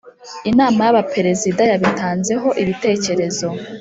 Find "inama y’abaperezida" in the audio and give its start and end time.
0.49-1.61